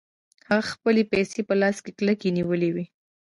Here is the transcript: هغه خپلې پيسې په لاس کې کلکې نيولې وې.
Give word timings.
هغه 0.49 0.67
خپلې 0.73 1.03
پيسې 1.11 1.39
په 1.49 1.53
لاس 1.61 1.77
کې 1.83 1.91
کلکې 1.99 2.29
نيولې 2.37 2.69
وې. 2.75 2.85